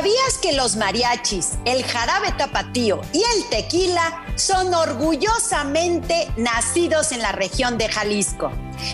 [0.00, 7.32] ¿Sabías que los mariachis, el jarabe tapatío y el tequila son orgullosamente nacidos en la
[7.32, 8.50] región de Jalisco?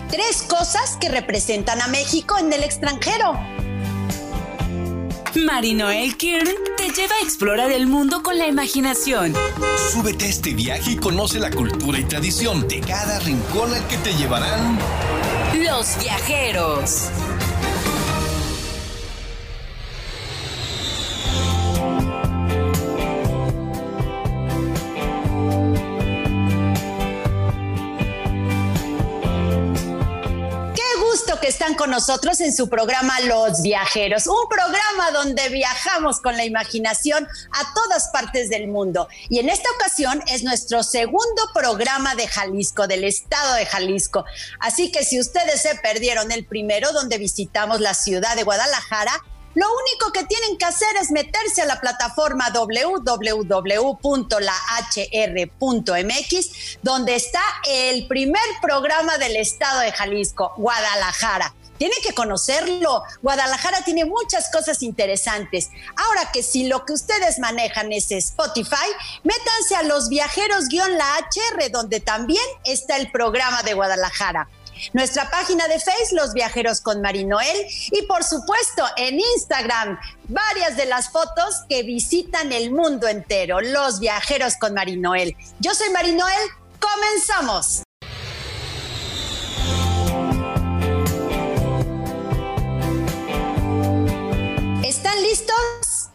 [0.09, 3.39] Tres cosas que representan a México en el extranjero.
[5.33, 9.33] Marinoel Kirn te lleva a explorar el mundo con la imaginación.
[9.93, 13.95] Súbete a este viaje y conoce la cultura y tradición de cada rincón al que
[13.99, 14.77] te llevarán
[15.63, 17.09] los viajeros.
[31.75, 37.73] Con nosotros en su programa Los Viajeros, un programa donde viajamos con la imaginación a
[37.73, 39.07] todas partes del mundo.
[39.29, 44.25] Y en esta ocasión es nuestro segundo programa de Jalisco, del estado de Jalisco.
[44.59, 49.23] Así que si ustedes se perdieron el primero, donde visitamos la ciudad de Guadalajara,
[49.57, 53.17] lo único que tienen que hacer es meterse a la plataforma www.lahr.mx,
[56.83, 61.55] donde está el primer programa del estado de Jalisco, Guadalajara.
[61.79, 63.01] Tienen que conocerlo.
[63.23, 65.71] Guadalajara tiene muchas cosas interesantes.
[65.95, 68.75] Ahora que si lo que ustedes manejan es Spotify,
[69.23, 74.47] métanse a los viajeros-la HR, donde también está el programa de Guadalajara
[74.93, 80.85] nuestra página de Facebook, Los Viajeros con Marinoel, y por supuesto en Instagram, varias de
[80.85, 85.35] las fotos que visitan el mundo entero, Los Viajeros con Marinoel.
[85.59, 87.83] Yo soy Marinoel, comenzamos.
[94.83, 96.09] ¿Están listos?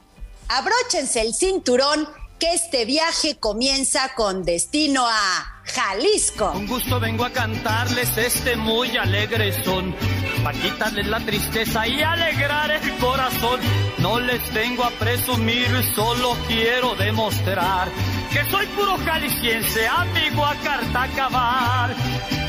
[0.48, 2.08] Abróchense el cinturón
[2.42, 6.50] que este viaje comienza con destino a Jalisco.
[6.50, 9.94] Un gusto vengo a cantarles este muy alegre son,
[10.42, 13.60] para quitarles la tristeza y alegrar el corazón.
[13.98, 17.88] No les vengo a presumir, solo quiero demostrar
[18.32, 21.94] que soy puro jalisciense, amigo a carta acabar.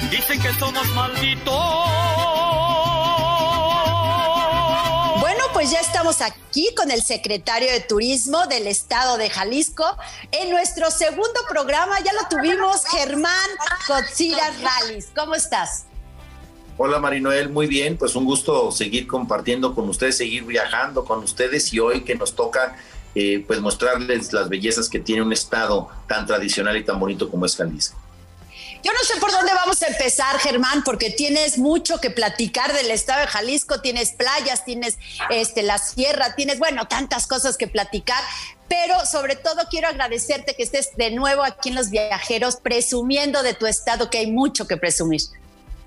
[0.09, 1.53] Dicen que somos malditos
[5.63, 9.85] pues ya estamos aquí con el secretario de Turismo del Estado de Jalisco.
[10.33, 13.49] En nuestro segundo programa ya lo tuvimos, Germán
[13.87, 15.07] Cotzira Rallis.
[15.15, 15.85] ¿Cómo estás?
[16.75, 21.73] Hola Marinoel, muy bien, pues un gusto seguir compartiendo con ustedes, seguir viajando con ustedes
[21.73, 22.75] y hoy que nos toca
[23.15, 27.45] eh, pues mostrarles las bellezas que tiene un estado tan tradicional y tan bonito como
[27.45, 28.02] es Jalisco.
[28.83, 32.91] Yo no sé por dónde vamos a empezar, Germán, porque tienes mucho que platicar del
[32.91, 34.97] estado de Jalisco, tienes playas, tienes
[35.29, 38.21] este, la sierra, tienes, bueno, tantas cosas que platicar,
[38.67, 43.53] pero sobre todo quiero agradecerte que estés de nuevo aquí en Los Viajeros, presumiendo de
[43.53, 45.21] tu estado, que hay mucho que presumir.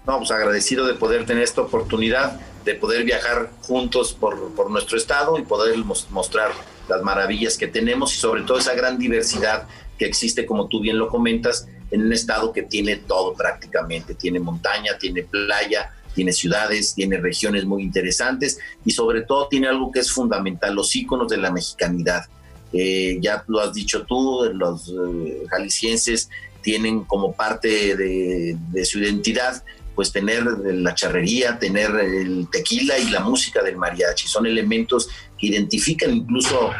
[0.07, 4.97] No, pues agradecido de poder tener esta oportunidad de poder viajar juntos por, por nuestro
[4.97, 6.51] estado y poder mostrar
[6.89, 9.69] las maravillas que tenemos y sobre todo esa gran diversidad
[9.99, 14.41] que existe, como tú bien lo comentas, en un estado que tiene todo prácticamente, tiene
[14.41, 20.01] montaña, tiene playa, tiene ciudades, tiene regiones muy interesantes y sobre todo tiene algo que
[20.01, 22.25] es fundamental, los íconos de la mexicanidad.
[22.73, 26.29] Eh, ya lo has dicho tú, los eh, jaliscienses
[26.63, 29.63] tienen como parte de, de su identidad
[29.97, 34.29] pues tener la charrería, tener el tequila y la música del mariachi.
[34.29, 35.09] Son elementos
[35.39, 36.71] que identifican incluso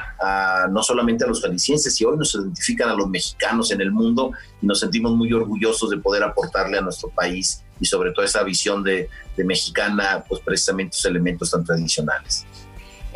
[0.71, 4.33] no solamente a los jaliscienses, y hoy nos identifican a los mexicanos en el mundo
[4.63, 8.43] y nos sentimos muy orgullosos de poder aportarle a nuestro país y sobre todo esa
[8.43, 12.47] visión de mexicana, pues precisamente esos elementos tan tradicionales.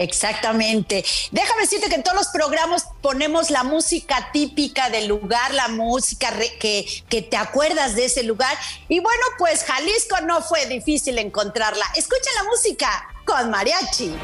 [0.01, 1.05] Exactamente.
[1.31, 6.33] Déjame decirte que en todos los programas ponemos la música típica del lugar, la música
[6.59, 8.57] que, que te acuerdas de ese lugar.
[8.89, 11.85] Y bueno, pues Jalisco no fue difícil encontrarla.
[11.97, 14.15] Escucha la música con mariachi.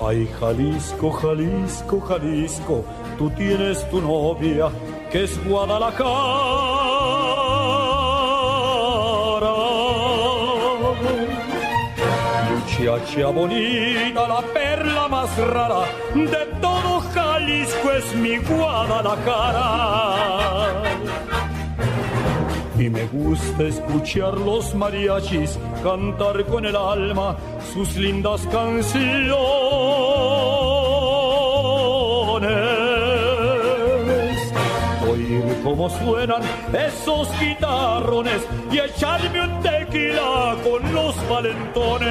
[0.00, 2.84] Ay, Jalisco, Jalisco, Jalisco,
[3.18, 4.70] tú tienes tu novia
[5.10, 6.68] que es Guadalajara
[12.48, 15.80] Muchacha bonita, la perla más rara
[16.14, 20.78] de todo Jalisco es mi Guadalajara.
[22.78, 27.36] Y me gusta escuchar los mariachis cantar con el alma
[27.74, 29.34] sus lindas canciones
[35.68, 36.42] cómo suenan
[36.72, 38.42] esos guitarrones
[38.72, 42.10] y echarme un tequila con los valentones.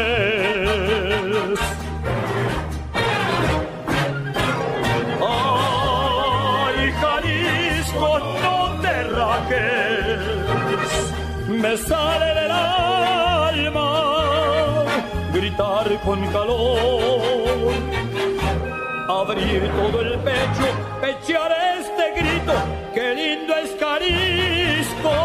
[5.28, 10.07] Ay, Jalisco, no te rajes,
[11.62, 13.88] me sale del alma
[15.34, 17.74] gritar con calor
[19.10, 20.68] abrir todo el pecho,
[21.02, 22.54] echar este grito,
[22.94, 25.16] qué lindo es Carisco,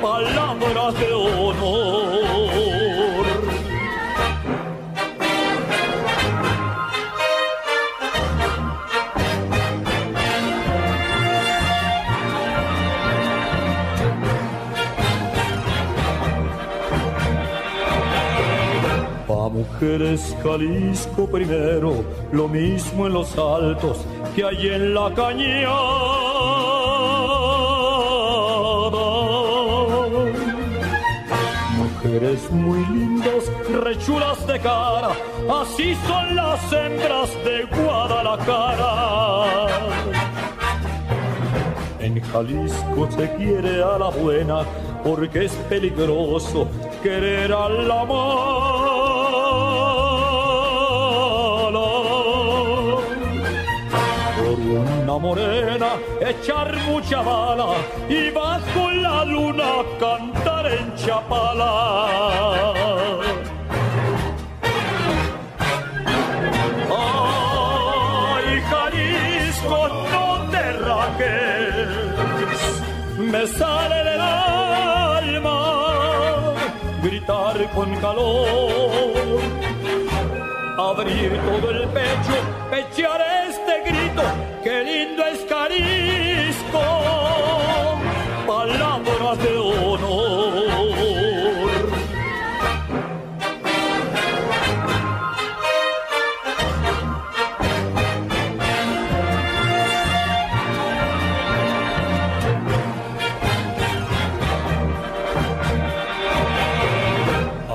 [0.00, 2.21] palabras de honor.
[19.82, 23.98] Mujeres Jalisco primero, lo mismo en los altos
[24.34, 25.72] que hay en la cañada.
[31.78, 33.50] Mujeres muy lindas,
[33.82, 35.10] rechulas de cara,
[35.62, 39.66] así son las hembras de Guadalajara.
[41.98, 44.64] En Jalisco se quiere a la buena
[45.02, 46.68] porque es peligroso
[47.02, 48.04] querer a la
[55.18, 55.88] morena,
[56.20, 57.74] echar mucha bala
[58.08, 58.30] y
[58.74, 62.72] con la luna cantar en Chapala.
[66.90, 71.88] Ay, Jalisco, no te raques,
[73.18, 75.58] me sale del alma
[77.02, 79.40] gritar con calor,
[80.78, 82.36] abrir todo el pecho,
[82.72, 84.22] echar este grito
[85.32, 86.80] es Carisco,
[88.46, 90.52] palabras de honor.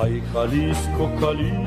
[0.04, 1.67] Ay, Jalisco, Jalisco.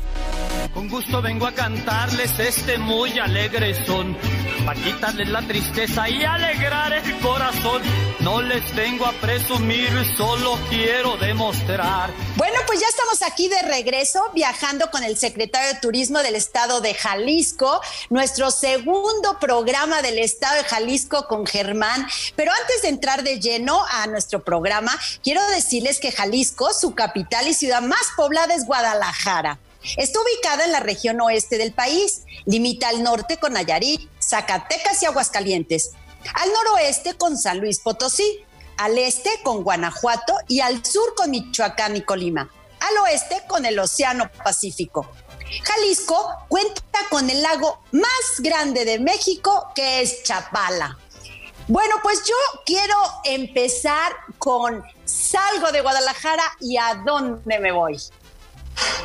[0.73, 4.17] Con gusto vengo a cantarles este muy alegre son,
[4.65, 7.81] para quitarles la tristeza y alegrar el corazón.
[8.21, 12.09] No les vengo a presumir, solo quiero demostrar.
[12.37, 16.79] Bueno, pues ya estamos aquí de regreso, viajando con el secretario de Turismo del Estado
[16.79, 22.07] de Jalisco, nuestro segundo programa del Estado de Jalisco con Germán.
[22.37, 27.49] Pero antes de entrar de lleno a nuestro programa, quiero decirles que Jalisco, su capital
[27.49, 29.59] y ciudad más poblada es Guadalajara.
[29.97, 35.05] Está ubicada en la región oeste del país, limita al norte con Nayarit, Zacatecas y
[35.05, 35.91] Aguascalientes,
[36.33, 38.45] al noroeste con San Luis Potosí,
[38.77, 42.49] al este con Guanajuato y al sur con Michoacán y Colima,
[42.79, 45.07] al oeste con el Océano Pacífico.
[45.63, 50.97] Jalisco cuenta con el lago más grande de México, que es Chapala.
[51.67, 52.35] Bueno, pues yo
[52.65, 57.99] quiero empezar con salgo de Guadalajara y a dónde me voy.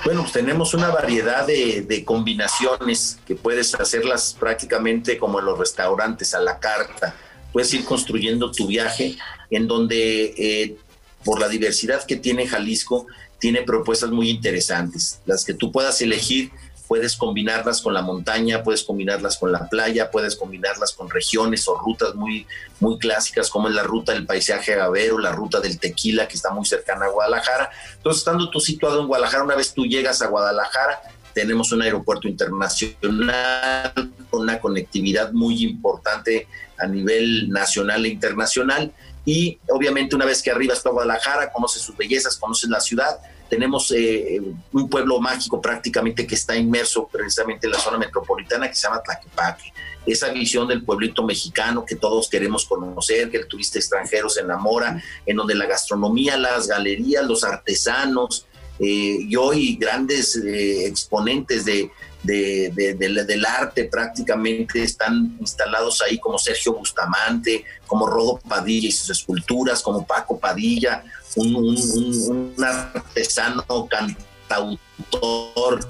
[0.04, 6.34] Bueno, pues tenemos una variedad de, combinaciones que puedes hacerlas prácticamente como en los restaurantes,
[6.34, 7.14] a la carta.
[7.52, 9.16] Puedes ir construyendo tu viaje
[9.50, 10.76] en donde, eh,
[11.24, 13.06] por la diversidad que tiene Jalisco,
[13.38, 15.20] tiene propuestas muy interesantes.
[15.26, 16.50] Las que tú puedas elegir,
[16.86, 21.76] puedes combinarlas con la montaña, puedes combinarlas con la playa, puedes combinarlas con regiones o
[21.76, 22.46] rutas muy,
[22.80, 26.50] muy clásicas como es la ruta del paisaje agavero, la ruta del tequila que está
[26.50, 27.70] muy cercana a Guadalajara.
[27.96, 31.00] Entonces, estando tú situado en Guadalajara, una vez tú llegas a Guadalajara,
[31.34, 33.92] tenemos un aeropuerto internacional
[34.30, 38.92] con una conectividad muy importante a nivel nacional e internacional.
[39.24, 43.92] Y obviamente una vez que arribas a Guadalajara, conoces sus bellezas, conoces la ciudad, tenemos
[43.92, 44.40] eh,
[44.72, 49.02] un pueblo mágico prácticamente que está inmerso precisamente en la zona metropolitana que se llama
[49.02, 49.72] Tlaquepaque.
[50.04, 55.02] Esa visión del pueblito mexicano que todos queremos conocer, que el turista extranjero se enamora,
[55.24, 58.46] en donde la gastronomía, las galerías, los artesanos
[58.78, 61.90] eh, y hoy grandes eh, exponentes de,
[62.26, 68.92] de, de, del arte prácticamente están instalados ahí como Sergio Bustamante, como Rodo Padilla y
[68.92, 71.04] sus esculturas, como Paco Padilla,
[71.36, 75.80] un, un, un artesano cantautor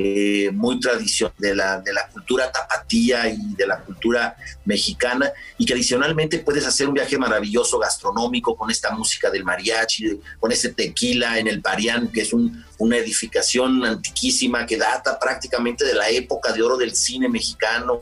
[0.00, 5.66] eh, muy tradicional de la, de la cultura tapatía y de la cultura mexicana y
[5.66, 10.72] que adicionalmente puedes hacer un viaje maravilloso gastronómico con esta música del mariachi, con ese
[10.72, 16.08] tequila en el Parián, que es un, una edificación antiquísima que data prácticamente de la
[16.10, 18.00] época de oro del cine mexicano,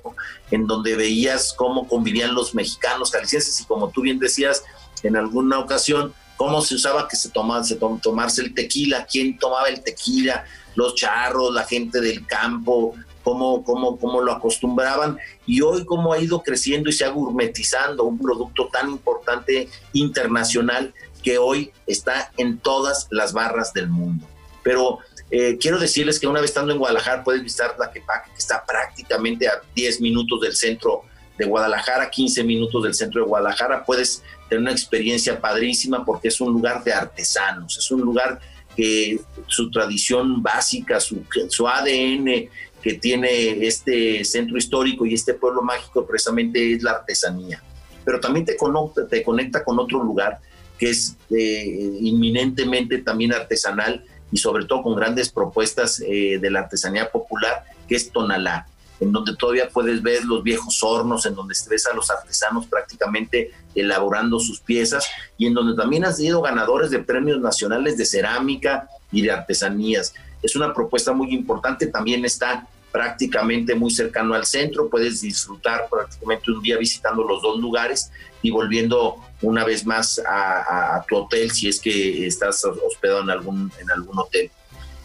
[0.50, 4.62] en donde veías cómo convivían los mexicanos jaliscienses y como tú bien decías
[5.02, 9.68] en alguna ocasión, cómo se usaba que se tomaba, se tomarse el tequila, quién tomaba
[9.68, 10.44] el tequila,
[10.76, 16.18] los charros, la gente del campo, cómo, cómo, cómo lo acostumbraban y hoy cómo ha
[16.20, 22.58] ido creciendo y se ha gourmetizando un producto tan importante internacional que hoy está en
[22.58, 24.24] todas las barras del mundo.
[24.62, 28.38] Pero eh, quiero decirles que una vez estando en Guadalajara puedes visitar la Quepaque, que
[28.38, 31.02] está prácticamente a 10 minutos del centro
[31.36, 33.84] de Guadalajara, 15 minutos del centro de Guadalajara.
[33.84, 38.40] Puedes tener una experiencia padrísima porque es un lugar de artesanos, es un lugar
[38.76, 41.24] que su tradición básica, su,
[41.66, 42.48] ADN
[42.82, 47.62] que tiene este centro histórico y este pueblo mágico precisamente es la artesanía.
[48.04, 50.38] Pero también te conecta, te conecta con otro lugar
[50.78, 56.60] que es eh, inminentemente también artesanal y sobre todo con grandes propuestas eh, de la
[56.60, 58.66] artesanía popular, que es Tonalá,
[59.00, 63.52] en donde todavía puedes ver los viejos hornos, en donde ves a los artesanos prácticamente
[63.74, 68.88] elaborando sus piezas y en donde también has sido ganadores de premios nacionales de cerámica
[69.12, 70.14] y de artesanías.
[70.42, 76.50] Es una propuesta muy importante, también está prácticamente muy cercano al centro, puedes disfrutar prácticamente
[76.50, 78.10] un día visitando los dos lugares
[78.40, 83.70] y volviendo una vez más a, tu hotel si es que estás hospedado en algún,
[83.78, 84.50] en algún hotel.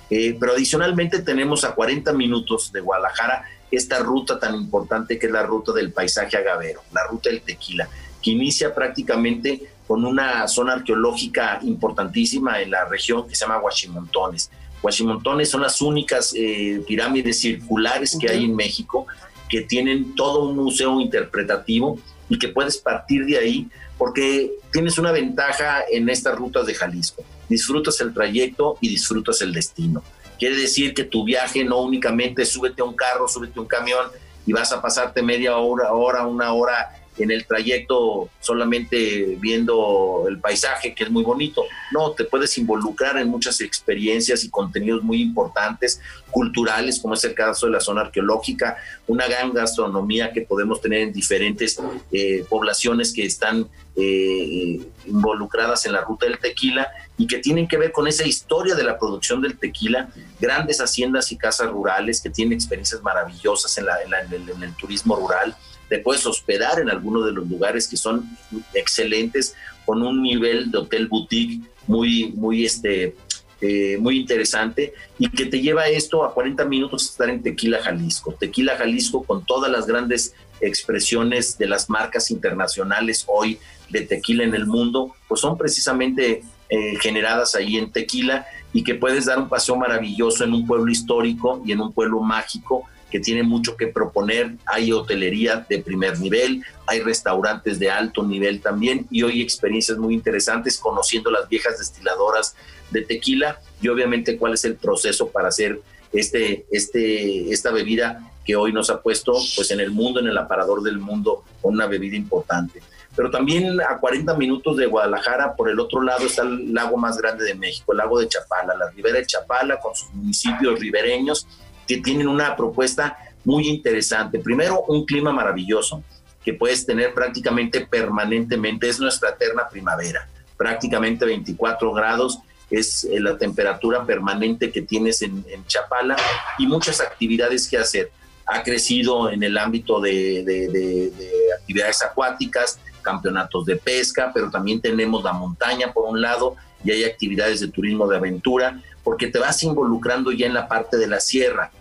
[0.09, 5.31] Eh, pero adicionalmente tenemos a 40 minutos de Guadalajara esta ruta tan importante que es
[5.31, 7.89] la ruta del paisaje agavero, la ruta del tequila,
[8.21, 14.51] que inicia prácticamente con una zona arqueológica importantísima en la región que se llama Huachimontones.
[14.81, 19.05] Huachimontones son las únicas eh, pirámides circulares que hay en México
[19.49, 21.99] que tienen todo un museo interpretativo
[22.29, 27.23] y que puedes partir de ahí porque tienes una ventaja en estas rutas de Jalisco.
[27.49, 30.01] Disfrutas el trayecto y disfrutas el destino.
[30.41, 34.07] Quiere decir que tu viaje no únicamente súbete a un carro, súbete a un camión
[34.43, 40.39] y vas a pasarte media hora, hora, una hora en el trayecto solamente viendo el
[40.39, 41.63] paisaje, que es muy bonito.
[41.91, 45.99] No, te puedes involucrar en muchas experiencias y contenidos muy importantes,
[46.29, 48.77] culturales, como es el caso de la zona arqueológica,
[49.07, 51.77] una gran gastronomía que podemos tener en diferentes
[52.11, 57.77] eh, poblaciones que están eh, involucradas en la ruta del tequila y que tienen que
[57.77, 62.29] ver con esa historia de la producción del tequila, grandes haciendas y casas rurales que
[62.29, 63.85] tienen experiencias maravillosas en,
[64.31, 65.55] en el turismo rural
[65.91, 68.25] te puedes hospedar en alguno de los lugares que son
[68.73, 69.55] excelentes,
[69.85, 73.17] con un nivel de hotel boutique muy, muy, este,
[73.59, 78.33] eh, muy interesante y que te lleva esto a 40 minutos estar en Tequila Jalisco.
[78.39, 84.55] Tequila Jalisco con todas las grandes expresiones de las marcas internacionales hoy de tequila en
[84.55, 89.49] el mundo, pues son precisamente eh, generadas ahí en Tequila y que puedes dar un
[89.49, 93.87] paseo maravilloso en un pueblo histórico y en un pueblo mágico que tiene mucho que
[93.87, 94.55] proponer.
[94.65, 100.13] Hay hotelería de primer nivel, hay restaurantes de alto nivel también y hoy experiencias muy
[100.13, 102.55] interesantes conociendo las viejas destiladoras
[102.89, 105.81] de tequila y obviamente cuál es el proceso para hacer
[106.13, 110.37] este, este, esta bebida que hoy nos ha puesto pues en el mundo, en el
[110.37, 112.81] aparador del mundo, una bebida importante.
[113.15, 117.17] Pero también a 40 minutos de Guadalajara, por el otro lado, está el lago más
[117.17, 121.45] grande de México, el lago de Chapala, la ribera de Chapala, con sus municipios ribereños,
[121.87, 124.39] que tienen una propuesta muy interesante.
[124.39, 126.03] Primero, un clima maravilloso
[126.43, 132.39] que puedes tener prácticamente permanentemente, es nuestra eterna primavera, prácticamente 24 grados
[132.71, 136.15] es eh, la temperatura permanente que tienes en, Chapala
[136.57, 138.11] y muchas actividades que hacer.
[138.45, 141.11] Ha crecido en el ámbito de, de
[141.59, 147.03] actividades acuáticas, campeonatos de pesca, pero también tenemos la montaña por un lado y hay
[147.03, 151.19] actividades de turismo de aventura, porque te vas involucrando ya en la parte de la
[151.19, 151.71] sierra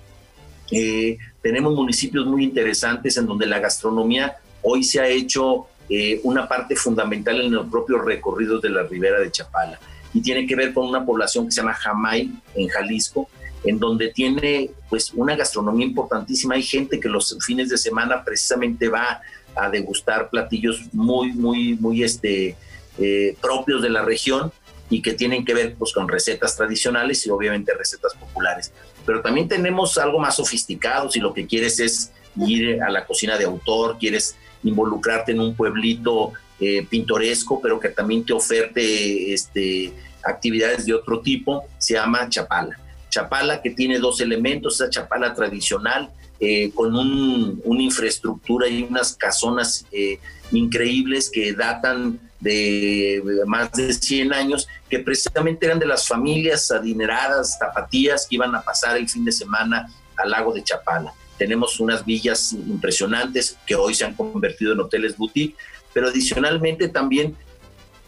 [0.71, 6.47] eh, tenemos municipios muy interesantes en donde la gastronomía hoy se ha hecho eh, una
[6.47, 9.81] parte fundamental en los propios recorridos de la ribera de Chapala
[10.15, 13.29] y tiene que ver con una población que se llama Jamay en Jalisco,
[13.65, 16.55] en donde tiene pues una gastronomía importantísima.
[16.55, 19.23] Hay gente que los fines de semana precisamente va
[19.57, 22.57] a degustar platillos muy, muy, muy este,
[22.99, 24.53] eh, propios de la región
[24.91, 28.73] y que tienen que ver pues con recetas tradicionales y obviamente recetas populares
[29.07, 33.37] pero también tenemos algo más sofisticado si lo que quieres es ir a la cocina
[33.37, 39.93] de autor, quieres involucrarte en un pueblito eh, pintoresco, pero que también te oferte este,
[40.23, 42.79] actividades de otro tipo, se llama Chapala.
[43.09, 49.85] Chapala que tiene dos elementos, esa Chapala tradicional, eh, con una infraestructura y unas casonas
[49.93, 50.19] eh,
[50.53, 57.59] increíbles que datan de más de 100 años, que precisamente eran de las familias adineradas,
[57.59, 61.13] zapatías, que iban a pasar el fin de semana al lago de Chapala.
[61.39, 65.57] Tenemos unas villas impresionantes que hoy se han convertido en hoteles boutique,
[65.93, 67.37] pero adicionalmente también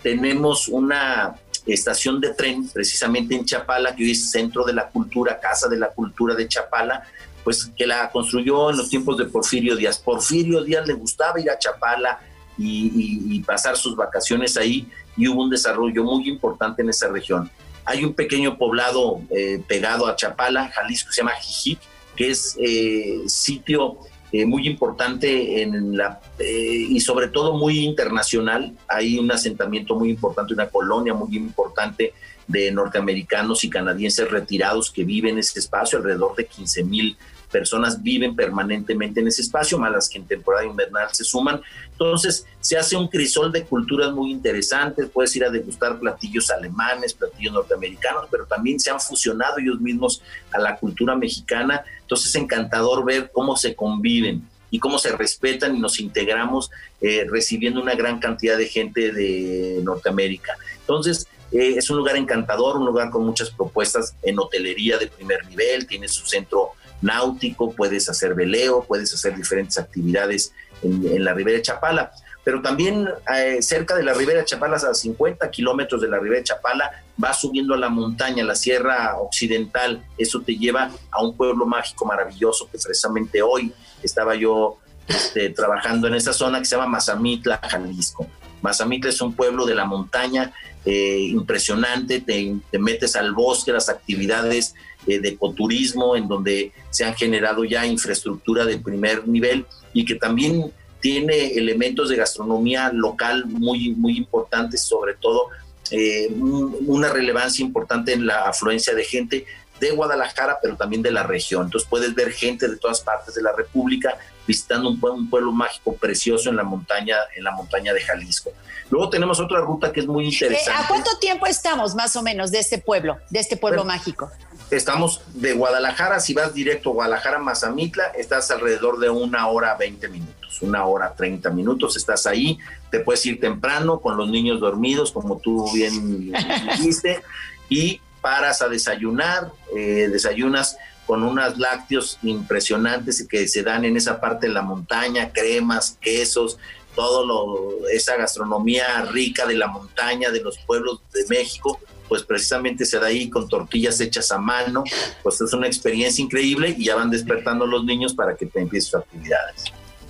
[0.03, 1.37] tenemos una
[1.67, 5.79] estación de tren precisamente en Chapala, que hoy es Centro de la Cultura, Casa de
[5.79, 7.05] la Cultura de Chapala,
[7.45, 9.99] pues que la construyó en los tiempos de Porfirio Díaz.
[9.99, 12.21] Porfirio Díaz le gustaba ir a Chapala
[12.59, 17.51] y, pasar sus vacaciones ahí y hubo un desarrollo muy importante en esa región.
[17.85, 21.81] Hay un pequeño poblado eh, pegado a Chapala, Jalisco, se llama Jijic,
[22.15, 23.99] que es eh, sitio
[24.35, 28.75] eh, muy importante en la, eh, y sobre todo muy internacional.
[28.89, 32.15] Hay un asentamiento muy importante, una colonia muy importante
[32.49, 37.17] de norteamericanos y canadienses retirados que viven en ese espacio, alrededor de 15 mil
[37.53, 41.61] personas viven permanentemente en ese espacio, más las que en temporada invernal se suman.
[41.93, 47.15] Entonces, se hace un crisol de culturas muy interesantes, puedes ir a degustar platillos alemanes,
[47.15, 51.85] platillos norteamericanos, pero también se han fusionado ellos mismos a la cultura mexicana.
[52.01, 57.27] Entonces, es encantador ver cómo se conviven y cómo se respetan y nos integramos eh,
[57.31, 60.57] recibiendo una gran cantidad de gente de Norteamérica.
[60.81, 65.47] Entonces, eh, es un lugar encantador, un lugar con muchas propuestas en hotelería de primer
[65.47, 71.59] nivel, tiene su centro náutico, puedes hacer veleo, puedes hacer diferentes actividades en, la ribera
[71.59, 72.13] de Chapala.
[72.45, 76.39] Pero también eh, cerca de la ribera de Chapala, a 50 kilómetros de la ribera
[76.39, 80.05] de Chapala, vas subiendo a la montaña, la sierra occidental.
[80.19, 86.09] Eso te lleva a un pueblo mágico maravilloso que precisamente hoy estaba yo este, trabajando
[86.09, 88.27] en esa zona que se llama Mazamitla, Jalisco.
[88.61, 90.53] Mazamitla es un pueblo de la montaña
[90.85, 94.75] eh, impresionante, te, te, metes al bosque, las actividades
[95.07, 100.73] de ecoturismo, en donde se han generado ya infraestructura de primer nivel y que también
[101.01, 105.49] tiene elementos de gastronomía local muy, muy importantes, sobre todo
[105.91, 109.47] eh, una relevancia importante en la afluencia de gente
[109.81, 111.65] de Guadalajara, pero también de la región.
[111.65, 114.17] Entonces puedes ver gente de todas partes de la República
[114.47, 118.51] visitando un, un, pueblo mágico precioso en la montaña, en la montaña de Jalisco.
[118.91, 120.71] Luego tenemos otra ruta que es muy interesante.
[120.71, 124.31] ¿A cuánto tiempo estamos más o menos de este pueblo, de este pueblo mágico?
[124.71, 130.09] Estamos de Guadalajara, si vas directo a Guadalajara, Mazamitla, estás alrededor de una hora 20
[130.09, 132.59] minutos, una hora 30 minutos, estás ahí,
[132.91, 136.33] te puedes ir temprano con los niños dormidos, como tú bien
[136.77, 137.23] dijiste,
[137.69, 140.79] y paras a desayunar, eh, desayunas
[141.13, 146.57] con unos lácteos impresionantes que se dan en esa parte de la montaña, cremas, quesos,
[146.95, 152.99] todo esa gastronomía rica de la montaña, de los pueblos de México, pues precisamente se
[152.99, 154.85] da ahí con tortillas hechas a mano,
[155.23, 158.89] pues es una experiencia increíble y ya van despertando los niños para que te empieces
[158.89, 159.65] sus actividades.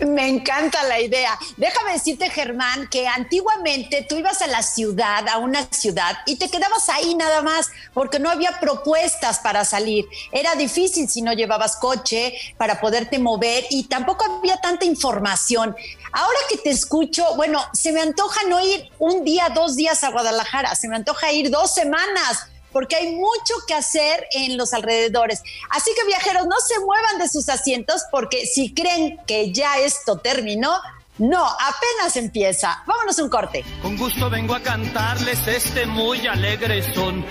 [0.06, 1.38] Me encanta la idea.
[1.56, 6.48] Déjame decirte, Germán, que antiguamente tú ibas a la ciudad, a una ciudad, y te
[6.48, 10.04] quedabas ahí nada más, porque no había propuestas para salir.
[10.32, 15.76] Era difícil si no llevabas coche para poderte mover y tampoco había tanta información.
[16.12, 20.10] Ahora que te escucho, bueno, se me antoja no ir un día, dos días a
[20.10, 25.42] Guadalajara, se me antoja ir dos semanas porque hay mucho que hacer en los alrededores.
[25.70, 30.18] Así que viajeros, no se muevan de sus asientos porque si creen que ya esto
[30.18, 30.72] terminó,
[31.18, 32.82] no, apenas empieza.
[32.86, 33.64] Vámonos un corte.
[33.82, 37.24] Con gusto vengo a cantarles este muy alegre son,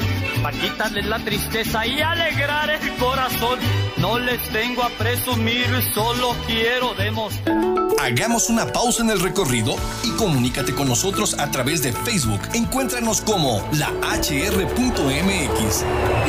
[0.44, 3.60] para quitarles la tristeza y alegrar el corazón.
[3.98, 7.58] No les vengo a presumir, solo quiero demostrar.
[8.00, 12.42] Hagamos una pausa en el recorrido y comunícate con nosotros a través de Facebook.
[12.54, 15.86] Encuéntranos como la hr.mx.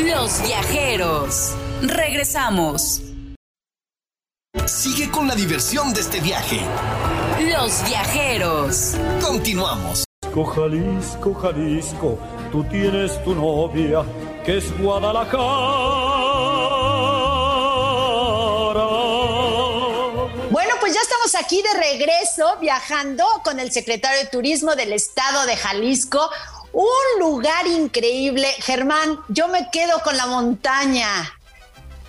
[0.07, 1.53] Los viajeros.
[1.83, 3.12] Regresamos.
[4.67, 6.61] Sigue con la diversión de este viaje.
[7.41, 8.95] Los viajeros.
[9.21, 10.05] Continuamos.
[10.35, 12.19] Jalisco, Jalisco,
[12.51, 14.05] tú tienes tu novia,
[14.45, 15.39] que es Guadalajara.
[20.51, 25.47] Bueno, pues ya estamos aquí de regreso viajando con el secretario de Turismo del Estado
[25.47, 26.31] de Jalisco.
[26.73, 28.49] Un lugar increíble.
[28.59, 31.39] Germán, yo me quedo con la montaña.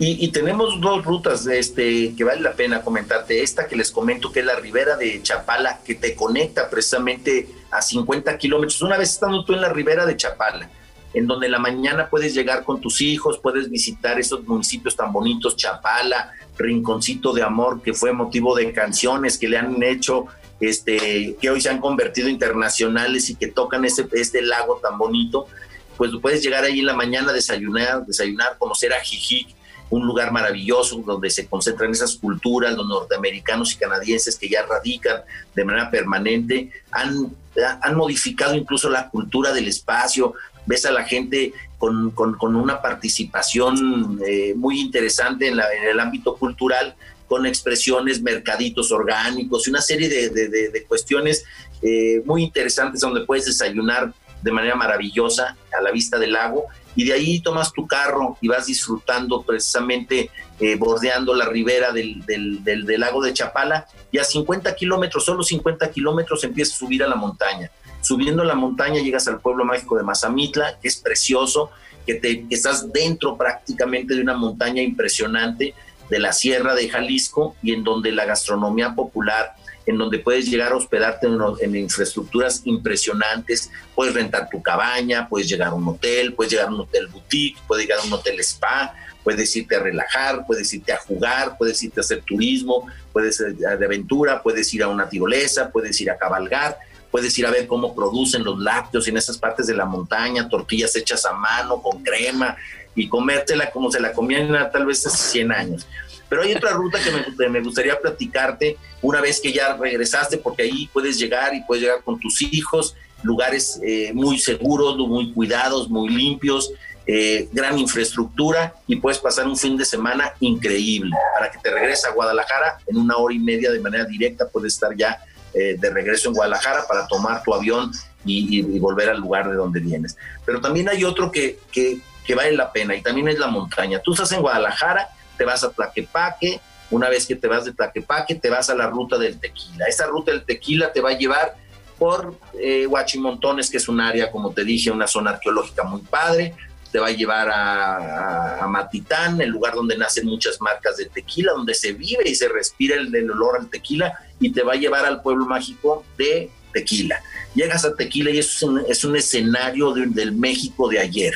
[0.06, 3.42] Y, tenemos dos rutas este, que vale la pena comentarte.
[3.42, 7.82] Esta que les comento, que es la ribera de Chapala, que te conecta precisamente a
[7.82, 8.82] 50 kilómetros.
[8.82, 10.70] Una vez estando tú en la ribera de Chapala,
[11.14, 15.14] en donde en la mañana puedes llegar con tus hijos, puedes visitar esos municipios tan
[15.14, 20.26] bonitos, Chapala, Rinconcito de Amor, que fue motivo de canciones que le han hecho,
[20.60, 25.48] este, que hoy se han convertido internacionales y que tocan ese, este lago tan bonito.
[25.96, 29.56] Pues puedes llegar ahí en la mañana, desayunar, desayunar, conocer a Jijic,
[29.90, 35.22] un lugar maravilloso donde se concentran esas culturas, los norteamericanos y canadienses que ya radican
[35.56, 37.36] de manera permanente, han,
[37.82, 40.34] han modificado incluso la cultura del espacio,
[40.66, 46.96] ves a la gente con, con, una participación eh, muy interesante en, el ámbito cultural,
[47.28, 51.44] con expresiones, mercaditos orgánicos y una serie de, cuestiones
[51.82, 57.06] eh, muy interesantes donde puedes desayunar de manera maravillosa a la vista del lago y
[57.06, 60.30] de ahí tomas tu carro y vas disfrutando precisamente
[60.60, 65.90] eh, bordeando la ribera del, del, lago de Chapala y a 50 kilómetros, solo 50
[65.92, 67.72] kilómetros empiezas a subir a la montaña.
[68.02, 71.72] Subiendo la montaña llegas al pueblo mágico de Mazamitla, que es precioso,
[72.06, 75.74] que, te, que estás dentro prácticamente de una montaña impresionante
[76.10, 80.72] de la Sierra de Jalisco y en donde la gastronomía popular en donde puedes llegar
[80.72, 81.28] a hospedarte
[81.62, 86.72] en, infraestructuras impresionantes, puedes rentar tu cabaña, puedes llegar a un hotel, puedes llegar a
[86.72, 88.94] un hotel boutique, puedes llegar a un hotel spa,
[89.24, 93.56] puedes irte a relajar, puedes irte a jugar, puedes irte a hacer turismo, puedes ir
[93.56, 96.78] de aventura, puedes ir a una tirolesa, puedes ir a cabalgar,
[97.12, 100.96] puedes ir a ver cómo producen los lácteos en esas partes de la montaña, tortillas
[100.96, 102.58] hechas a mano con crema
[102.96, 105.88] y comértela como se la comían tal vez hace 100 años.
[106.34, 110.90] Pero hay otra ruta que me, gustaría platicarte una vez que ya regresaste, porque ahí
[110.92, 116.10] puedes llegar y puedes llegar con tus hijos, lugares eh, muy seguros, muy cuidados, muy
[116.10, 116.72] limpios,
[117.06, 121.16] eh, gran infraestructura y puedes pasar un fin de semana increíble.
[121.38, 124.74] Para que te regreses a Guadalajara en una hora y media de manera directa, puedes
[124.74, 127.92] estar ya eh, de regreso en Guadalajara para tomar tu avión
[128.26, 130.18] y, volver al lugar de donde vienes.
[130.48, 134.00] Pero también hay otro que, que, que vale la pena y también es la montaña.
[134.00, 135.10] Tú estás en Guadalajara
[135.44, 138.88] te vas a Tlaquepaque, una vez que te vas de Tlaquepaque, te vas a la
[138.88, 139.88] ruta del tequila.
[139.88, 141.58] Esa ruta del tequila te va a llevar
[142.00, 146.56] por eh, Huachimontones, que es un área, como te dije, una zona arqueológica muy padre.
[146.94, 151.74] Te va a llevar a, Matitán, el lugar donde nacen muchas marcas de tequila, donde
[151.74, 155.22] se vive y se respira el, olor al tequila, y te va a llevar al
[155.22, 157.22] pueblo mágico de Tequila.
[157.54, 161.34] Llegas a Tequila y es un, es un escenario del México de ayer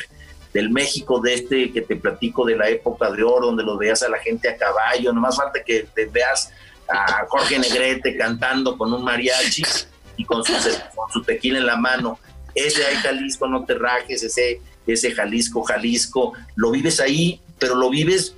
[0.52, 4.02] del México de este que te platico de la época de oro, donde lo veas
[4.02, 6.52] a la gente a caballo, no más falta que te veas
[6.88, 9.62] a Jorge Negrete cantando con un mariachi
[10.16, 12.18] y con su, tequila en la mano.
[12.54, 17.90] Ese ahí Jalisco, no te rajes, ese, ese Jalisco, Jalisco, lo vives ahí, pero lo
[17.90, 18.34] vives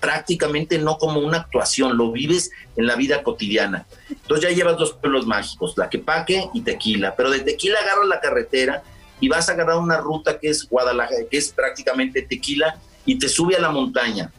[0.00, 3.86] prácticamente no como una actuación, lo vives en la vida cotidiana.
[4.10, 8.20] Entonces ya llevas dos pueblos mágicos, la Quepaque y Tequila, pero de Tequila agarras la
[8.20, 8.82] carretera
[9.22, 13.28] y vas a agarrar una ruta que es Guadalajara, que es prácticamente tequila, y te
[13.28, 14.32] sube a la montaña.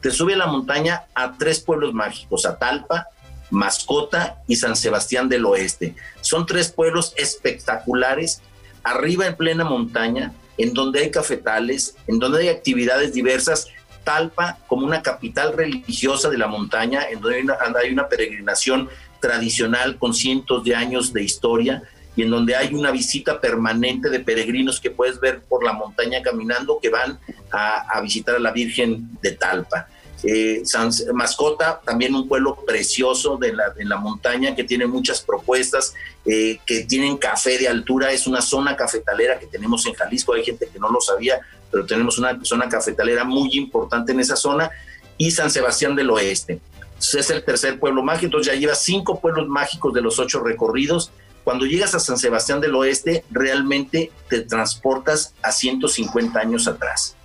[0.00, 3.06] Te sube a la montaña a tres pueblos mágicos, Atalpa,
[3.50, 5.94] Mascota y San Sebastián del Oeste.
[6.22, 8.40] Son tres pueblos espectaculares,
[8.82, 13.68] arriba en plena montaña, en donde hay cafetales, en donde hay actividades diversas.
[14.04, 18.88] Talpa como una capital religiosa de la montaña, en donde hay una, hay una peregrinación
[19.20, 21.82] tradicional con cientos de años de historia
[22.16, 26.22] y en donde hay una visita permanente de peregrinos que puedes ver por la montaña
[26.22, 27.18] caminando que van
[27.52, 29.88] a, visitar a la Virgen de Talpa.
[30.22, 35.94] Eh, San, Mascota, también un pueblo precioso de la, la montaña que tiene muchas propuestas,
[36.26, 40.44] eh, que tienen café de altura, es una zona cafetalera que tenemos en Jalisco, hay
[40.44, 44.70] gente que no lo sabía, pero tenemos una zona cafetalera muy importante en esa zona,
[45.16, 46.60] y San Sebastián del Oeste.
[46.98, 51.12] Es el tercer pueblo mágico, entonces ya lleva cinco pueblos mágicos de los ocho recorridos,
[51.50, 57.16] cuando llegas a San Sebastián del Oeste, realmente te transportas a 150 años atrás,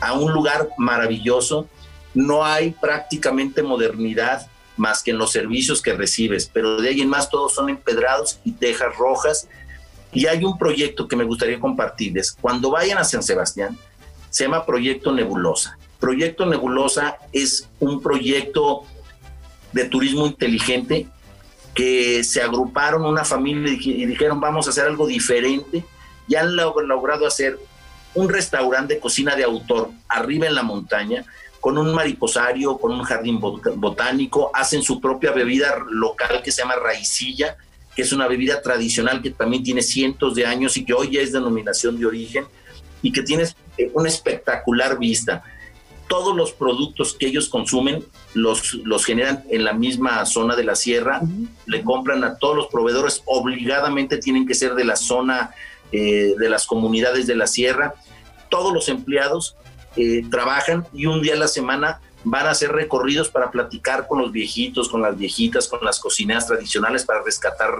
[0.00, 1.68] a un lugar maravilloso.
[2.12, 7.08] No hay prácticamente modernidad más que en los servicios que recibes, pero de ahí en
[7.08, 9.46] más todos son empedrados y tejas rojas.
[10.10, 12.32] Y hay un proyecto que me gustaría compartirles.
[12.32, 13.78] Cuando vayan a San Sebastián,
[14.28, 15.78] se llama Proyecto Nebulosa.
[16.00, 18.82] Proyecto Nebulosa es un proyecto
[19.70, 21.06] de turismo inteligente
[21.74, 25.84] que se agruparon una familia y dijeron vamos a hacer algo diferente
[26.28, 27.58] y han logrado hacer
[28.14, 31.24] un restaurante de cocina de autor arriba en la montaña
[31.60, 36.74] con un mariposario, con un jardín botánico, hacen su propia bebida local que se llama
[36.74, 37.56] raicilla,
[37.94, 41.20] que es una bebida tradicional que también tiene cientos de años y que hoy ya
[41.20, 42.46] es denominación de origen
[43.00, 43.44] y que tiene
[43.94, 45.44] una espectacular vista
[46.12, 50.76] todos los productos que ellos consumen los, los generan en la misma zona de la
[50.76, 51.22] sierra,
[51.64, 55.54] le compran a todos los proveedores, obligadamente tienen que ser de la zona
[55.90, 57.94] eh, de las comunidades de la sierra.
[58.50, 59.56] Todos los empleados
[59.96, 64.18] eh, trabajan y un día a la semana van a hacer recorridos para platicar con
[64.18, 67.72] los viejitos, con las viejitas, con las cocineras tradicionales para rescatar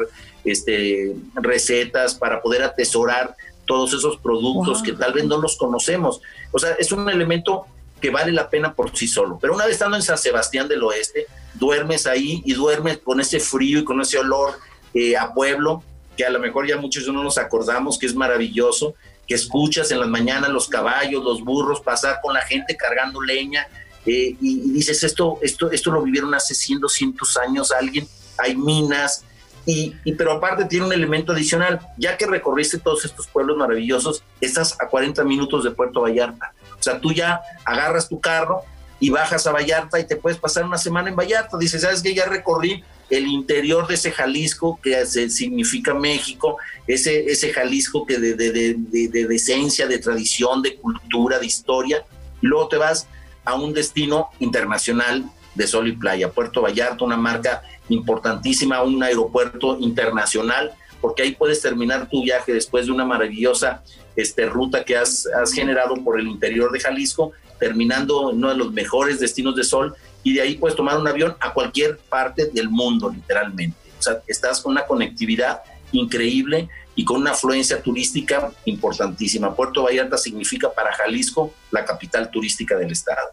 [0.43, 6.23] este, recetas, para poder atesorar todos esos productos que tal vez no los conocemos.
[6.51, 7.67] O sea, es un elemento
[8.03, 9.39] que vale la pena por sí solo.
[9.41, 13.39] Pero una vez estando en San Sebastián del Oeste, duermes ahí y duermes con ese
[13.39, 14.59] frío y con ese olor
[14.93, 15.85] eh, a pueblo,
[16.17, 18.95] que a lo mejor ya muchos no nos acordamos que es maravilloso,
[19.27, 23.69] que escuchas en las mañanas los caballos, los burros pasar con la gente cargando leña
[24.05, 29.25] eh, y, dices, esto, esto, esto lo vivieron hace 100, 200 años alguien, hay minas,
[29.65, 34.25] y, y, pero aparte tiene un elemento adicional, ya que recorriste todos estos pueblos maravillosos,
[34.41, 36.53] estás a 40 minutos de Puerto Vallarta.
[36.83, 38.63] O sea, tú ya agarras tu carro
[38.99, 41.57] y bajas a Vallarta y te puedes pasar una semana en Vallarta.
[41.57, 42.13] Dices, ¿sabes qué?
[42.13, 46.57] Ya recorrí el interior de ese Jalisco que significa México,
[46.89, 52.05] ese, ese Jalisco que de, de, de, de, decencia, de tradición, de cultura, de historia,
[52.41, 53.07] y luego te vas
[53.45, 59.79] a un destino internacional de sol y playa, Puerto Vallarta, una marca importantísima, un aeropuerto
[59.79, 63.83] internacional, porque ahí puedes terminar tu viaje después de una maravillosa
[64.17, 68.57] este, ruta que has, has generado por el interior de Jalisco, terminando en uno de
[68.57, 72.47] los mejores destinos de sol, y de ahí puedes tomar un avión a cualquier parte
[72.47, 73.77] del mundo, literalmente.
[73.99, 79.55] O sea, estás con una conectividad increíble y con una afluencia turística importantísima.
[79.55, 83.29] Puerto Vallarta significa para Jalisco la capital turística del estado.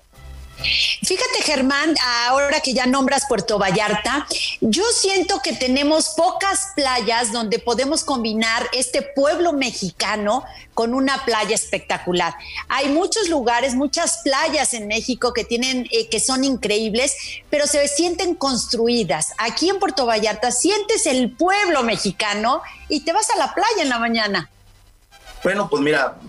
[0.62, 1.96] Fíjate, Germán,
[2.28, 4.28] ahora que ya nombras Puerto Vallarta,
[4.60, 10.44] yo siento que tenemos pocas playas donde podemos combinar este pueblo mexicano
[10.74, 12.36] con una playa espectacular.
[12.68, 17.16] Hay muchos lugares, muchas playas en México que tienen, eh, que son increíbles,
[17.50, 19.34] pero se sienten construidas.
[19.38, 23.90] Aquí en Puerto Vallarta sientes el pueblo mexicano y te vas a la playa en
[23.90, 24.50] la mañana.
[25.42, 26.20] Bueno, pues mira,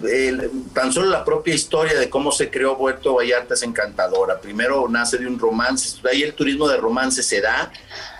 [0.73, 4.40] tan solo la propia historia de cómo se creó Puerto Vallarta es encantadora.
[4.40, 7.73] Primero nace de un romance, ahí el turismo de romance se da,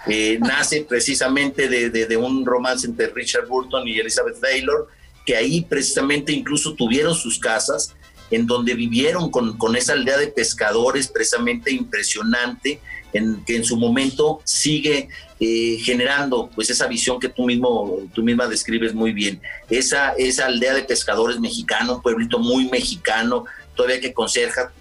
[0.09, 4.88] eh, nace precisamente de, un romance entre Richard Burton y Elizabeth Taylor,
[5.24, 7.94] que ahí precisamente incluso tuvieron sus casas,
[8.31, 12.81] en donde vivieron con, con esa aldea de pescadores precisamente impresionante,
[13.12, 15.09] en, que en su momento sigue
[15.40, 19.40] eh, generando pues esa visión que tú mismo tú misma describes muy bien.
[19.69, 24.73] Esa esa aldea de pescadores mexicano un pueblito muy mexicano todavía que conserva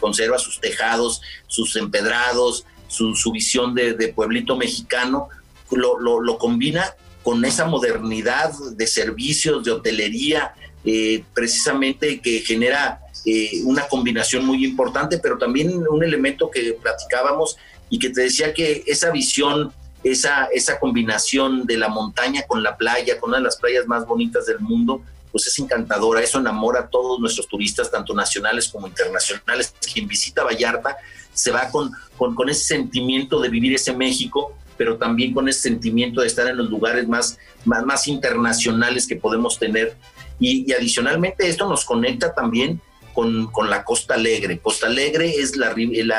[0.00, 5.28] conserva sus tejados sus empedrados su, visión de, pueblito mexicano
[5.70, 10.54] lo, lo, combina con esa modernidad de servicios de hotelería
[10.86, 17.56] eh, precisamente que genera eh, una combinación muy importante, pero también un elemento que platicábamos
[17.90, 19.72] y que te decía que esa visión
[20.10, 24.06] esa, esa combinación de la montaña con la playa, con una de las playas más
[24.06, 26.22] bonitas del mundo, pues es encantadora.
[26.22, 29.74] Eso enamora a todos nuestros turistas, tanto nacionales como internacionales.
[29.92, 30.96] Quien visita Vallarta
[31.32, 36.20] se va con, con, ese sentimiento de vivir ese México, pero también con ese sentimiento
[36.20, 39.96] de estar en los lugares más, más, más internacionales que podemos tener.
[40.38, 42.80] Y, y adicionalmente esto nos conecta también
[43.16, 44.58] con, la Costa Alegre.
[44.58, 45.74] Costa Alegre es la,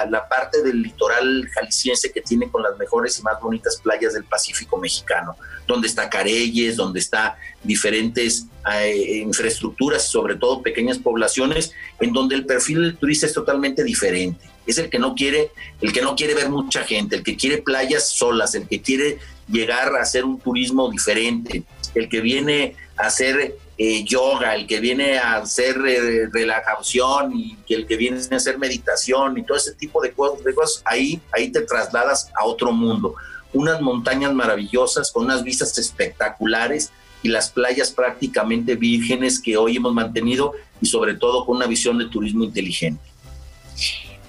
[0.10, 4.24] la, parte del litoral jalisciense que tiene con las mejores y más bonitas playas del
[4.24, 5.36] Pacífico mexicano,
[5.68, 12.48] donde está Careyes, donde está diferentes eh, infraestructuras, sobre todo pequeñas poblaciones, en donde el
[12.48, 14.50] perfil del turista es totalmente diferente.
[14.66, 15.52] Es el que no quiere,
[15.82, 19.20] el que no quiere ver mucha gente, el que quiere playas solas, el que quiere
[19.48, 25.18] llegar a hacer un turismo diferente, el que viene hacer eh, yoga, el que viene
[25.18, 30.02] a hacer eh, relajación y el que viene a hacer meditación y todo ese tipo
[30.02, 33.16] de, cosas, ahí, ahí te trasladas a otro mundo.
[33.54, 39.94] Unas montañas maravillosas con unas vistas espectaculares y las playas prácticamente vírgenes que hoy hemos
[39.94, 43.02] mantenido y sobre todo con una visión de turismo inteligente.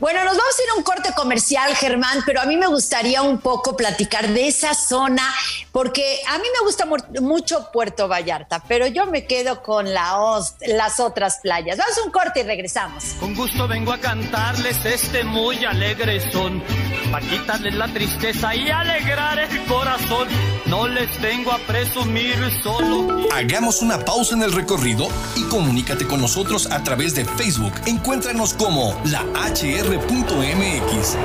[0.00, 3.20] Bueno, nos vamos a ir a un corte comercial, Germán, pero a mí me gustaría
[3.22, 5.24] un poco platicar de esa zona,
[5.72, 6.87] porque a mí me gusta
[7.20, 11.78] mucho Puerto Vallarta, pero yo me quedo con las otras playas.
[11.78, 13.04] Vamos a un corte y regresamos.
[13.18, 16.62] Con gusto vengo a cantarles este muy alegre son,
[17.11, 20.28] para quitarles la tristeza y alegrar el corazón.
[20.66, 23.26] No les vengo a presumir solo.
[23.34, 27.72] Hagamos una pausa en el recorrido y comunícate con nosotros a través de Facebook.
[27.87, 31.16] Encuéntranos como la HR mx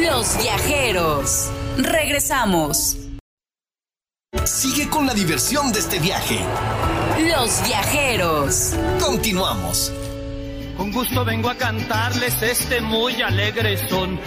[0.00, 1.50] Los viajeros.
[1.76, 2.96] Regresamos.
[4.44, 6.38] Sigue con la diversión de este viaje.
[7.18, 8.74] Los viajeros.
[9.00, 9.92] Continuamos.
[10.76, 14.18] Con gusto vengo a cantarles este muy alegre son,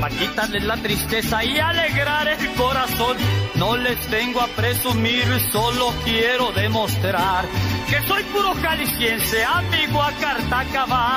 [0.00, 3.16] para quitarles la tristeza y alegrar el corazón.
[3.54, 7.46] No les vengo a presumir, solo quiero demostrar
[7.88, 11.13] que soy puro jalisciense, amigo a Cartacabar.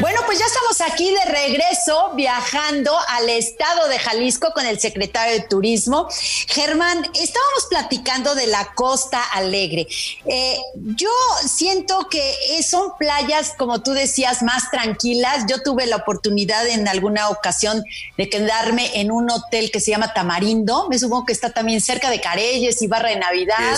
[0.00, 5.34] Bueno, pues ya estamos aquí de regreso viajando al estado de Jalisco con el secretario
[5.34, 6.08] de Turismo.
[6.46, 9.88] Germán, estábamos platicando de la Costa Alegre.
[10.26, 11.10] Eh, yo
[11.46, 12.22] siento que
[12.62, 15.46] son playas, como tú decías, más tranquilas.
[15.48, 17.82] Yo tuve la oportunidad en alguna ocasión
[18.16, 20.88] de quedarme en un hotel que se llama Tamarindo.
[20.88, 23.76] Me supongo que está también cerca de Careyes y Barra de Navidad.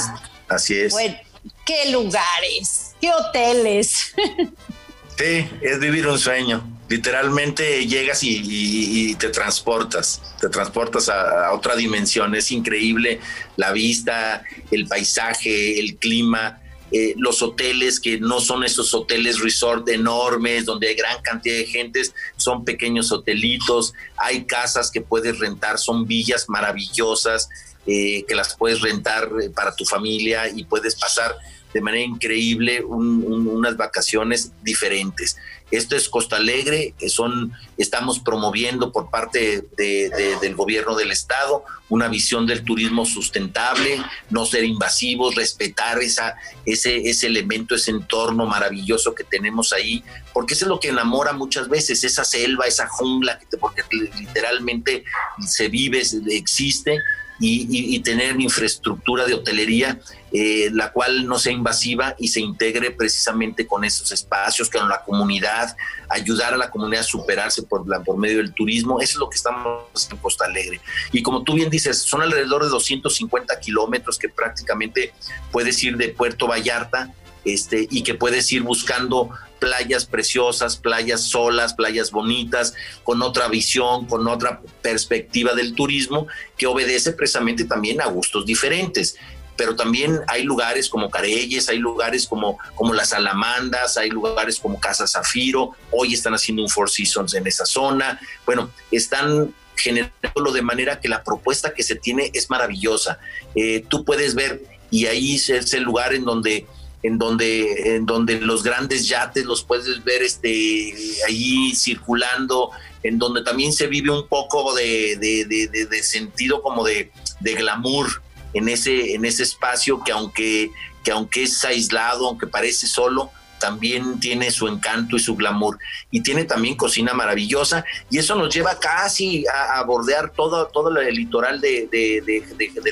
[0.48, 0.92] así es.
[0.92, 1.16] Bueno,
[1.64, 4.14] qué lugares, qué hoteles.
[5.16, 6.70] Sí, es vivir un sueño.
[6.88, 12.34] literalmente llegas y, te transportas, te transportas a, otra dimensión.
[12.34, 13.20] Es increíble
[13.56, 16.60] la vista, el paisaje, el clima.
[16.92, 21.66] Eh, los hoteles que no son esos hoteles resort enormes donde hay gran cantidad de
[21.66, 27.48] gentes, son pequeños hotelitos, hay casas que puedes rentar, son villas maravillosas
[27.86, 31.34] eh, que las puedes rentar eh, para tu familia y puedes pasar
[31.74, 35.36] de manera increíble unas vacaciones diferentes.
[35.70, 42.06] Esto es Costa Alegre, que son, estamos promoviendo por parte del gobierno del estado una
[42.08, 49.14] visión del turismo sustentable, no ser invasivos, respetar esa, ese, ese elemento, ese entorno maravilloso
[49.14, 53.40] que tenemos ahí, porque eso es lo que enamora muchas veces, esa selva, esa jungla,
[53.58, 55.04] porque literalmente
[55.44, 57.00] se vive, existe
[57.40, 59.98] y, tener infraestructura de hotelería,
[60.32, 65.02] eh, la cual no sea invasiva y se integre precisamente con esos espacios, con la
[65.02, 65.76] comunidad,
[66.08, 69.00] ayudar a la comunidad a superarse por, por medio del turismo.
[69.00, 70.80] Eso es lo que estamos en Costa Alegre.
[71.12, 75.12] Y como tú bien dices, son alrededor de 250 kilómetros que prácticamente
[75.50, 77.12] puedes ir de Puerto Vallarta
[77.44, 84.06] este, y que puedes ir buscando playas preciosas, playas solas, playas bonitas, con otra visión,
[84.06, 86.26] con otra perspectiva del turismo,
[86.56, 89.16] que obedece precisamente también a gustos diferentes
[89.56, 94.80] pero también hay lugares como Careyes, hay lugares como, como las Salamandas, hay lugares como
[94.80, 100.62] Casa Zafiro, hoy están haciendo un Four Seasons en esa zona, bueno, están generándolo de
[100.62, 103.18] manera que la propuesta que se tiene es maravillosa.
[103.54, 106.66] Eh, tú puedes ver, y ahí es el lugar en donde
[107.04, 110.94] en donde, en donde los grandes yates los puedes ver este,
[111.28, 112.70] ahí circulando,
[113.02, 117.12] en donde también se vive un poco de, de, sentido como de,
[117.42, 118.22] glamour
[118.54, 120.70] en ese, en ese espacio que aunque,
[121.04, 123.30] que aunque es aislado, aunque parece solo,
[123.64, 125.78] también tiene su encanto y su glamour.
[126.10, 127.82] Y tiene también cocina maravillosa.
[128.10, 131.88] Y eso nos lleva casi a, bordear todo, todo el litoral de,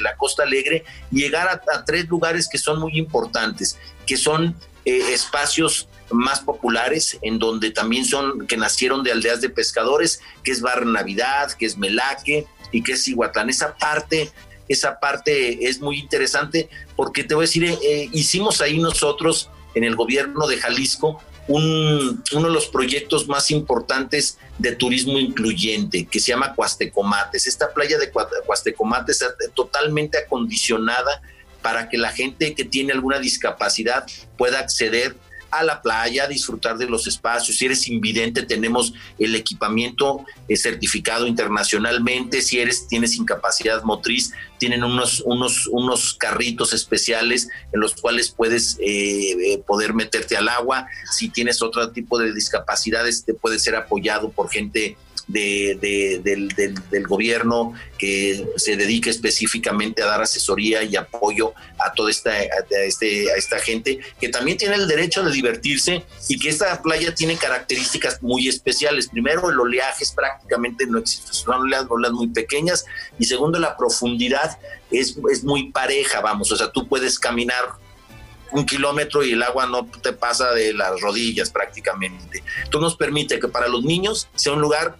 [0.00, 4.56] la Costa Alegre y llegar a, tres lugares que son muy importantes, que son
[4.86, 10.52] eh, espacios más populares, en donde también son, que nacieron de aldeas de pescadores, que
[10.52, 13.50] es Barra Navidad, que es Melaque y que es Iguatlán.
[13.50, 14.32] Esa parte
[14.68, 19.50] esa parte es muy interesante porque te voy a decir, eh, eh, hicimos ahí nosotros
[19.74, 26.06] en el gobierno de Jalisco un, uno de los proyectos más importantes de turismo incluyente
[26.06, 27.46] que se llama Cuastecomates.
[27.46, 31.20] Esta playa de Cuastecomates está totalmente acondicionada
[31.60, 34.06] para que la gente que tiene alguna discapacidad
[34.36, 35.16] pueda acceder
[35.52, 37.58] a la playa, disfrutar de los espacios.
[37.58, 42.40] Si eres invidente, tenemos el equipamiento eh, certificado internacionalmente.
[42.40, 48.78] Si eres, tienes incapacidad motriz, tienen unos, unos, unos carritos especiales en los cuales puedes
[48.80, 50.86] eh, eh, poder meterte al agua.
[51.10, 57.74] Si tienes otro tipo de discapacidades, te puede ser apoyado por gente de, del, gobierno
[57.98, 62.32] que se dedique específicamente a dar asesoría y apoyo a toda esta,
[62.84, 67.14] este, a esta gente que también tiene el derecho de divertirse y que esta playa
[67.14, 69.08] tiene características muy especiales.
[69.08, 72.84] Primero, el oleaje es prácticamente no existe, son olas muy pequeñas
[73.18, 74.58] y segundo, la profundidad
[74.90, 77.82] es, es muy pareja, vamos, o sea, tú puedes caminar
[78.52, 82.42] un kilómetro y el agua no te pasa de las rodillas prácticamente.
[82.62, 84.96] Esto nos permite que para los niños sea un lugar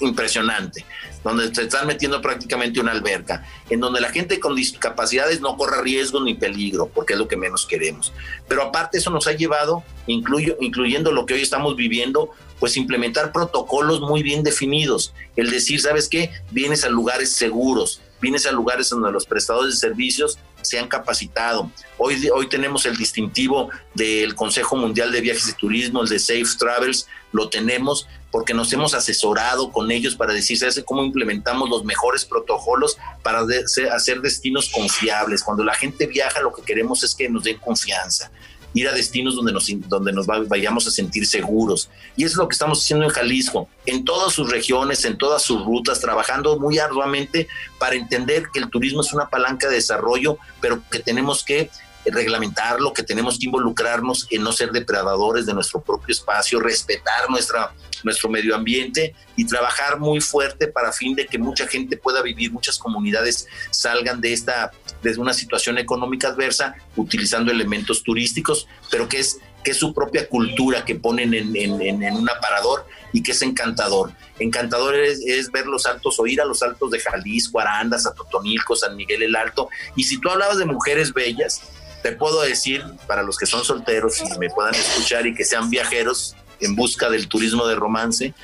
[0.00, 0.84] impresionante,
[1.24, 5.82] donde se están metiendo prácticamente una alberca, en donde la gente con discapacidades no corra
[5.82, 8.12] riesgo ni peligro, porque es lo que menos queremos.
[8.48, 14.00] Pero aparte eso nos ha llevado, incluyendo lo que hoy estamos viviendo, pues implementar protocolos
[14.00, 15.12] muy bien definidos.
[15.36, 16.30] El decir, ¿sabes qué?
[16.50, 21.70] Vienes a lugares seguros, vienes a lugares donde los prestadores de servicios se han capacitado.
[21.98, 26.46] Hoy, hoy tenemos el distintivo del Consejo Mundial de Viajes y Turismo, el de Safe
[26.58, 31.86] Travels, lo tenemos porque nos hemos asesorado con ellos para decir, ¿sabes cómo implementamos los
[31.86, 33.46] mejores protocolos para
[33.94, 35.42] hacer destinos confiables?
[35.42, 38.30] Cuando la gente viaja, lo que queremos es que nos den confianza
[38.74, 41.88] ir a destinos donde nos, donde nos vayamos a sentir seguros.
[42.14, 45.64] Y es lo que estamos haciendo en Jalisco, en todas sus regiones, en todas sus
[45.64, 47.48] rutas, trabajando muy arduamente
[47.78, 51.70] para entender que el turismo es una palanca de desarrollo, pero que tenemos que
[52.10, 57.72] reglamentarlo, que tenemos que involucrarnos en no ser depredadores de nuestro propio espacio, respetar nuestra,
[58.04, 62.52] nuestro medio ambiente y trabajar muy fuerte para fin de que mucha gente pueda vivir,
[62.52, 64.70] muchas comunidades salgan de esta,
[65.02, 70.28] de una situación económica adversa utilizando elementos turísticos, pero que es que es su propia
[70.28, 74.12] cultura que ponen en, un aparador y que es encantador.
[74.38, 78.94] Encantador es, ver los altos, oír a los altos de Jalisco, Arandas, a Totonilco, San
[78.94, 79.68] Miguel el Alto.
[79.96, 81.62] Y si tú hablabas de mujeres bellas,
[82.00, 85.68] te puedo decir, para los que son solteros y me puedan escuchar y que sean
[85.68, 88.34] viajeros, en busca del turismo de romance,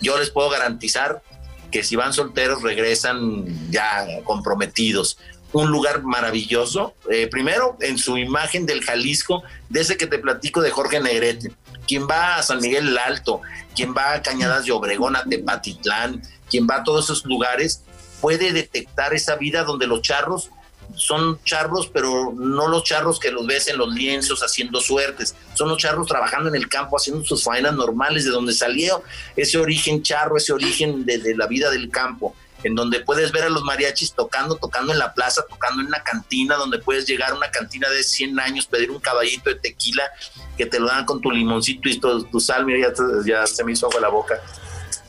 [0.00, 1.22] yo les puedo garantizar
[1.70, 5.18] que si van solteros regresan ya comprometidos.
[5.52, 10.70] Un lugar maravilloso, eh, primero en su imagen del Jalisco, desde que te platico de
[10.70, 11.52] Jorge Negrete,
[11.86, 13.40] quien va a San Miguel el Alto,
[13.74, 17.82] quien va a Cañadas de Obregón, a Tepatitlán, quien va a todos esos lugares,
[18.20, 20.50] puede detectar esa vida donde los charros
[20.96, 25.68] son charros, pero no los charros que los ves en los lienzos haciendo suertes, son
[25.68, 29.02] los charros trabajando en el campo, haciendo sus faenas normales, de donde salió
[29.36, 33.48] ese origen charro, ese origen de, la vida del campo, en donde puedes ver a
[33.50, 37.34] los mariachis tocando, tocando en la plaza, tocando en una cantina, donde puedes llegar a
[37.34, 40.10] una cantina de 100 años, pedir un caballito de tequila,
[40.56, 42.94] que te lo dan con tu limoncito y tu, tu sal, mira, ya,
[43.24, 44.40] ya se me hizo agua la boca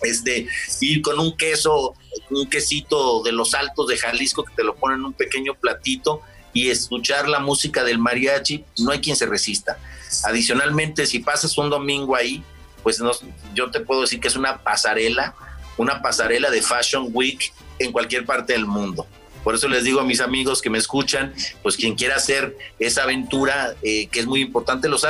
[0.01, 0.47] este,
[0.81, 1.95] ir con un queso,
[2.29, 6.21] un quesito de los altos de Jalisco que te lo ponen en un pequeño platito
[6.53, 9.77] y escuchar la música del mariachi, no hay quien se resista.
[10.23, 12.43] Adicionalmente, si pasas un domingo ahí,
[12.83, 13.11] pues no,
[13.53, 15.35] yo te puedo decir que es una pasarela,
[15.77, 19.05] una pasarela de Fashion Week en cualquier parte del mundo.
[19.47, 21.33] Por eso les digo a mis amigos que me escuchan,
[21.63, 25.07] pues quien quiera hacer esa aventura, eh, que es muy importante, los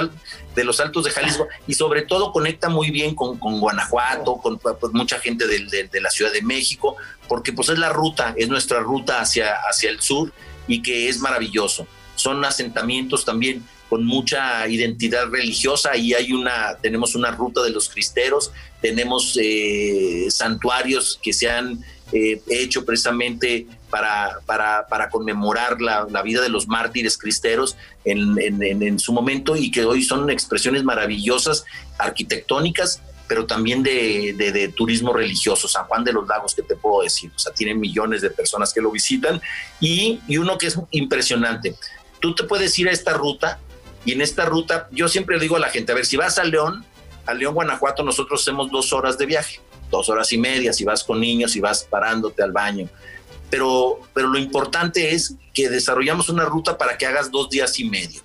[0.54, 4.94] de los Altos de Jalisco, y sobre todo conecta muy bien con, Guanajuato, con pues,
[4.94, 9.22] mucha gente de, la Ciudad de México, porque pues es la ruta, es nuestra ruta
[9.22, 10.32] hacia, hacia el sur
[10.68, 11.88] y que es maravilloso.
[12.14, 17.90] Son asentamientos también con mucha identidad religiosa y hay una, tenemos una ruta de los
[17.90, 18.52] cristeros,
[18.84, 26.42] tenemos eh, santuarios que se han eh, hecho precisamente para, para, para conmemorar la, vida
[26.42, 31.66] de los mártires cristeros en, en, su momento y que hoy son expresiones maravillosas,
[31.98, 35.68] arquitectónicas, pero también de, de, turismo religioso.
[35.68, 37.32] San Juan de los Lagos, que te puedo decir?
[37.36, 39.42] O sea, tienen millones de personas que lo visitan
[39.80, 41.76] y, y uno que es impresionante.
[42.20, 43.60] Tú te puedes ir a esta ruta
[44.06, 46.38] y en esta ruta yo siempre le digo a la gente, a ver, si vas
[46.40, 46.86] a León,
[47.26, 49.60] a León, Guanajuato, nosotros hacemos dos horas de viaje
[49.90, 52.90] dos horas y media, si vas con niños, y vas parándote al baño.
[53.50, 57.90] Pero, pero lo importante es que desarrollamos una ruta para que hagas dos días y
[57.90, 58.22] medio.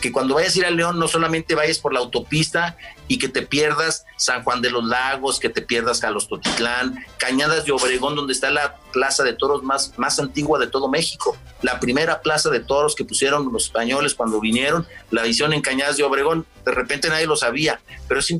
[0.00, 2.76] Que cuando vayas a ir a León no solamente vayas por la autopista
[3.08, 7.72] y que te pierdas San Juan de los Lagos, que te pierdas Totitlán, Cañadas de
[7.72, 11.36] Obregón, donde está la plaza de toros más, más antigua de todo México.
[11.62, 15.96] La primera plaza de toros que pusieron los españoles cuando vinieron, la visión en Cañadas
[15.96, 18.34] de Obregón, de repente nadie lo sabía, pero es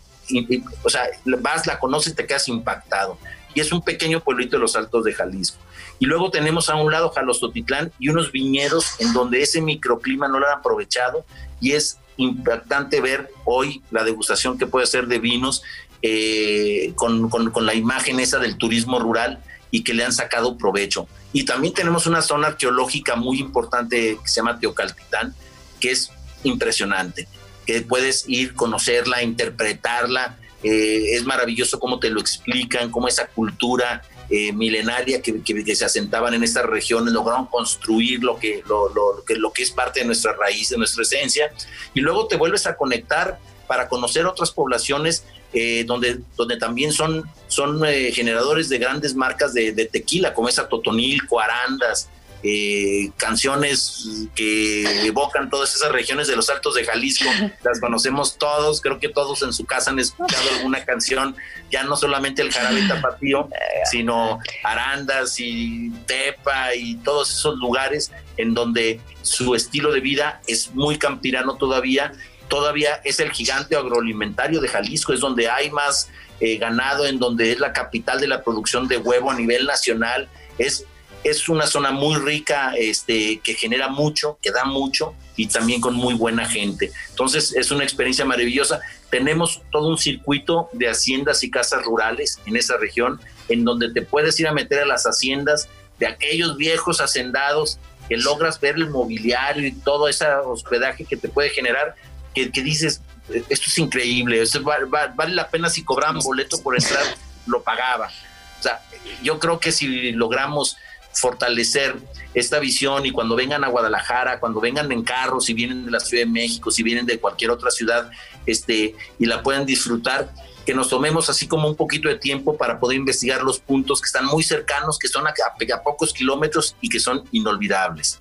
[0.83, 1.07] o sea,
[1.41, 3.19] vas, la conoces, te quedas impactado.
[3.55, 5.59] Y es un pequeño pueblito de los Altos de Jalisco.
[5.99, 10.41] Y luego tenemos a un lado Jalostotitlán y unos viñedos en donde ese microclima no
[10.41, 11.25] lo han aprovechado
[11.61, 15.63] y es impactante ver hoy la degustación que puede hacer de vinos
[16.03, 21.09] eh, con, con, la imagen esa del turismo rural y que le han sacado provecho.
[21.33, 25.35] Y también tenemos una zona arqueológica muy importante que se llama Teocaltitán,
[25.81, 26.11] que es
[26.43, 27.27] impresionante
[27.65, 30.39] que puedes ir, conocerla, interpretarla.
[30.65, 36.33] Eh, es maravilloso cómo te lo explican, cómo esa cultura eh, milenaria que, se asentaban
[36.33, 40.79] en estas regiones lograron construir lo que, lo, que, es parte de nuestra raíz, de
[40.79, 41.53] nuestra esencia,
[41.93, 47.29] y luego te vuelves a conectar para conocer otras poblaciones eh, donde, donde también son,
[47.47, 52.09] son generadores de grandes marcas de, tequila, como esa Totonilco, Arandas,
[52.47, 57.25] eh, canciones que evocan todas esas regiones de los Altos de Jalisco,
[57.65, 61.35] las conocemos todos, creo que todos en su casa han escuchado alguna canción,
[61.71, 63.49] ya no solamente el jarabe tapatío,
[63.91, 70.75] sino Arandas y Tepa y todos esos lugares en donde su estilo de vida es
[70.75, 72.13] muy campirano todavía,
[72.49, 77.53] todavía es el gigante agroalimentario de Jalisco, es donde hay más eh, ganado, en donde
[77.53, 80.29] es la capital de la producción de huevo a nivel nacional,
[80.59, 80.85] es
[81.25, 85.95] es una zona muy rica, este, que genera mucho, que da mucho y también con
[85.95, 86.93] muy buena gente.
[87.11, 88.81] Entonces es una experiencia maravillosa.
[89.11, 94.03] Tenemos todo un circuito de haciendas y casas rurales en esa región, en donde te
[94.03, 95.69] puedes ir a meter a las haciendas
[95.99, 101.29] de aquellos viejos hacendados que logras ver el mobiliario y todo ese hospedaje que te
[101.29, 101.95] puede generar,
[102.35, 103.01] que, dices,
[103.49, 104.43] esto es increíble,
[104.87, 107.05] vale la pena si cobraban boleto por entrar,
[107.47, 108.11] lo pagaba.
[108.59, 108.83] O sea,
[109.23, 110.77] yo creo que si logramos
[111.15, 111.97] fortalecer
[112.35, 116.01] esta visión y cuando vengan a Guadalajara, cuando vengan en carro, si vienen de la
[116.01, 118.11] Ciudad de México, si vienen de cualquier otra ciudad,
[118.47, 120.31] este, y la puedan disfrutar,
[120.67, 124.07] que nos tomemos así como un poquito de tiempo para poder investigar los puntos que
[124.07, 128.21] están muy cercanos, que son a, a pocos kilómetros y que son inolvidables.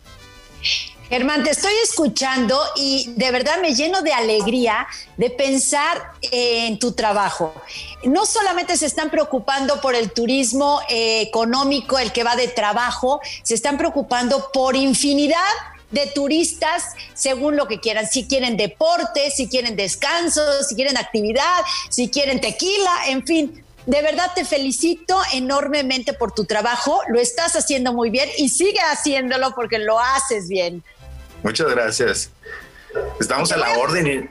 [1.14, 6.94] Germán, te estoy escuchando y de verdad me lleno de alegría de pensar en tu
[6.94, 7.54] trabajo.
[8.04, 13.22] No solamente se están preocupando por el turismo eh, económico, el que va de trabajo,
[13.44, 15.38] se están preocupando por infinidad
[15.92, 18.08] de turistas según lo que quieran.
[18.08, 21.62] Si quieren deporte, si quieren descanso, si quieren actividad,
[21.92, 23.64] si quieren tequila, en fin.
[23.86, 27.02] De verdad te felicito enormemente por tu trabajo.
[27.10, 30.84] Lo estás haciendo muy bien y sigue haciéndolo porque lo haces bien.
[31.44, 32.32] Muchas gracias.
[33.20, 34.30] Estamos a la orden.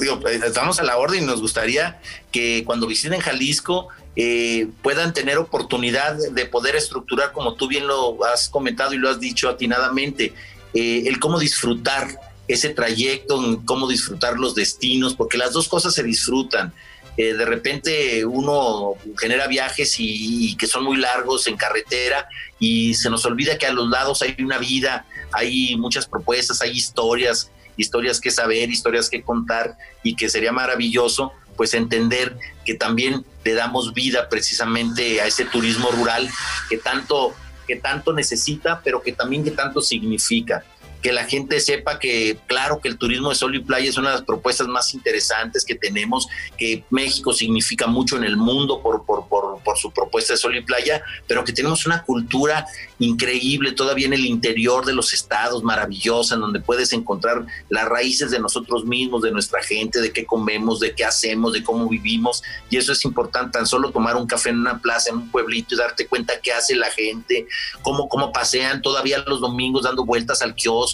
[0.00, 2.00] Digo, eh, estamos a la orden y nos gustaría
[2.32, 8.24] que cuando visiten Jalisco eh, puedan tener oportunidad de poder estructurar, como tú bien lo
[8.24, 10.32] has comentado y lo has dicho atinadamente,
[10.72, 12.08] eh, el cómo disfrutar
[12.48, 16.72] ese trayecto, cómo disfrutar los destinos, porque las dos cosas se disfrutan.
[17.16, 22.26] de repente uno genera viajes y, que son muy largos en carretera
[22.58, 26.70] y se nos olvida que a los lados hay una vida, hay muchas propuestas, hay
[26.70, 33.24] historias, historias que saber, historias que contar y que sería maravilloso pues entender que también
[33.44, 36.28] le damos vida precisamente a ese turismo rural
[36.68, 37.34] que tanto
[37.66, 40.64] que tanto necesita, pero que también que tanto significa
[41.02, 44.10] que la gente sepa que, claro, que el turismo de sol y playa es una
[44.10, 46.28] de las propuestas más interesantes que tenemos,
[46.58, 50.56] que México significa mucho en el mundo por, por, por, por su propuesta de sol
[50.56, 52.66] y playa, pero que tenemos una cultura
[52.98, 58.30] increíble todavía en el interior de los estados, maravillosa, en donde puedes encontrar las raíces
[58.30, 62.42] de nosotros mismos, de nuestra gente, de qué comemos, de qué hacemos, de cómo vivimos.
[62.68, 65.74] Y eso es importante, tan solo tomar un café en una plaza, en un pueblito
[65.74, 67.46] y darte cuenta qué hace la gente,
[67.82, 70.89] cómo, cómo pasean todavía los domingos dando vueltas al kiosco,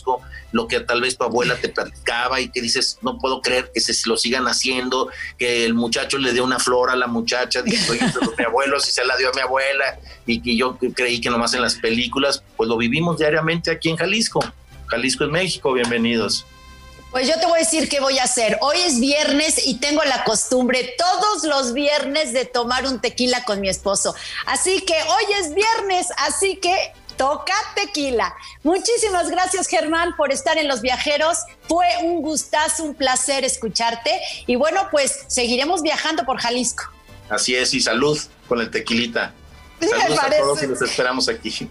[0.53, 3.81] lo que tal vez tu abuela te platicaba y que dices, no puedo creer que
[3.81, 7.79] se lo sigan haciendo, que el muchacho le dio una flor a la muchacha, que
[8.39, 11.55] mi abuelo si se la dio a mi abuela y que yo creí que nomás
[11.55, 14.41] en las películas, pues lo vivimos diariamente aquí en Jalisco.
[14.87, 16.47] Jalisco es México, bienvenidos.
[17.11, 18.59] Pues yo te voy a decir qué voy a hacer.
[18.61, 23.61] Hoy es viernes y tengo la costumbre todos los viernes de tomar un tequila con
[23.61, 24.15] mi esposo.
[24.45, 28.35] Así que hoy es viernes, así que toca tequila.
[28.63, 31.39] Muchísimas gracias Germán por estar en Los Viajeros.
[31.69, 34.21] Fue un gustazo, un placer escucharte.
[34.47, 36.85] Y bueno, pues seguiremos viajando por Jalisco.
[37.29, 39.35] Así es, y salud con el tequilita.
[39.81, 41.69] Saludos a todos y los esperamos aquí.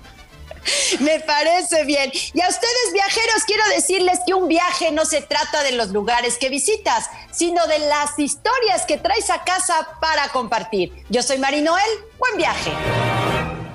[0.99, 2.11] Me parece bien.
[2.33, 6.37] Y a ustedes viajeros quiero decirles que un viaje no se trata de los lugares
[6.37, 11.05] que visitas, sino de las historias que traes a casa para compartir.
[11.09, 12.71] Yo soy Mari Noel, buen viaje.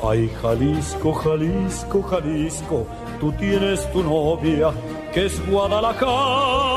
[0.03, 2.87] Ay, Jalisco, Jalisco, Jalisco,
[3.21, 4.73] tú tienes tu novia
[5.13, 6.71] que es Guadalajara.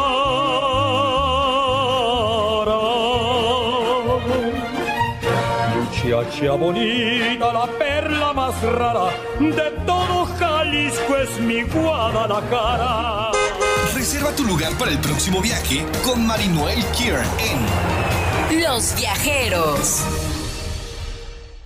[5.74, 9.10] Muchacha bonita, la perla más rara
[9.40, 13.32] de todo Jalisco es mi Guadalajara.
[13.96, 20.04] Reserva tu lugar para el próximo viaje con Marinoel Kier en Los Viajeros.